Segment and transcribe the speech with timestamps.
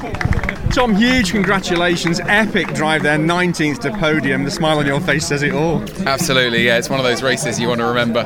[0.00, 0.47] Thank you.
[0.70, 2.20] Tom, huge congratulations.
[2.20, 4.44] Epic drive there, 19th to podium.
[4.44, 5.82] The smile on your face says it all.
[6.06, 6.76] Absolutely, yeah.
[6.76, 8.20] It's one of those races you want to remember.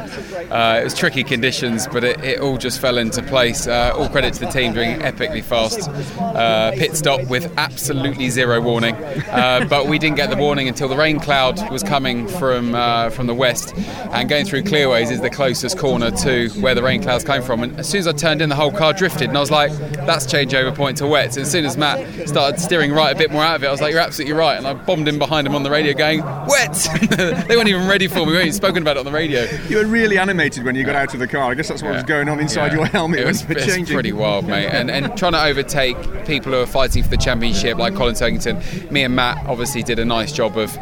[0.51, 3.67] Uh, it was tricky conditions, but it, it, all just fell into place.
[3.67, 5.89] Uh, all credit to the team doing epically fast.
[6.21, 8.97] Uh, pit stop with absolutely zero warning.
[8.97, 13.09] Uh, but we didn't get the warning until the rain cloud was coming from uh,
[13.11, 13.73] from the west.
[14.13, 17.63] And going through Clearways is the closest corner to where the rain clouds came from.
[17.63, 19.29] And as soon as I turned in, the whole car drifted.
[19.29, 19.73] And I was like,
[20.07, 21.37] that's changeover point to wet.
[21.37, 23.71] And as soon as Matt started steering right a bit more out of it, I
[23.71, 24.57] was like, you're absolutely right.
[24.57, 26.73] And I bombed in behind him on the radio going, wet!
[27.49, 28.27] they weren't even ready for me.
[28.27, 29.47] We weren't even spoken about it on the radio.
[29.69, 31.51] You were really animated when you got out of the car.
[31.51, 31.97] I guess that's what yeah.
[31.97, 32.79] was going on inside yeah.
[32.79, 33.21] your helmet.
[33.21, 34.69] It was, was pretty wild, mate.
[34.69, 38.91] And, and trying to overtake people who are fighting for the championship, like Colin Turkington.
[38.91, 40.75] Me and Matt obviously did a nice job of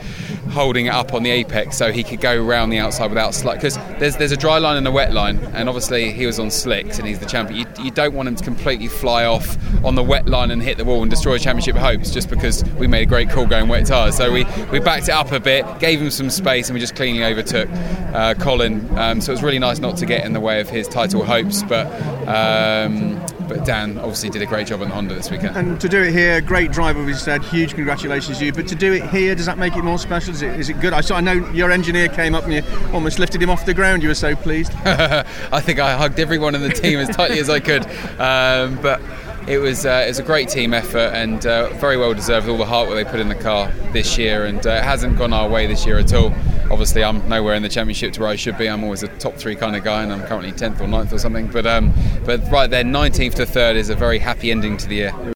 [0.51, 3.57] holding it up on the apex so he could go around the outside without slack.
[3.57, 6.51] Because there's there's a dry line and a wet line, and obviously he was on
[6.51, 7.61] slicks and he's the champion.
[7.61, 10.77] You, you don't want him to completely fly off on the wet line and hit
[10.77, 13.87] the wall and destroy championship hopes just because we made a great call going wet
[13.87, 14.17] tyres.
[14.17, 16.97] So we, we backed it up a bit, gave him some space, and we just
[16.97, 17.69] cleanly overtook
[18.15, 18.87] uh, Colin.
[18.99, 21.25] Um, so it was really nice not to get in the way of his title
[21.25, 21.87] hopes, but.
[22.29, 25.57] Um, but Dan obviously did a great job on Honda this weekend.
[25.57, 28.53] And to do it here, great driver, we said, huge congratulations to you.
[28.53, 30.33] But to do it here, does that make it more special?
[30.33, 30.93] Is it, is it good?
[30.93, 32.63] I saw, I know your engineer came up and you
[32.95, 34.05] almost lifted him off the ground.
[34.05, 34.73] You were so pleased.
[34.85, 37.87] I think I hugged everyone in the team as tightly as I could.
[38.21, 39.01] Um, but
[39.49, 42.57] it was uh, it was a great team effort and uh, very well deserved all
[42.57, 45.33] the hard work they put in the car this year and uh, it hasn't gone
[45.33, 46.33] our way this year at all.
[46.71, 48.69] Obviously I'm nowhere in the championship to where I should be.
[48.69, 51.19] I'm always a top three kind of guy and I'm currently 10th or 9th or
[51.19, 51.93] something but um,
[52.25, 55.13] but right there 19th to 3rd is a very happy ending to the year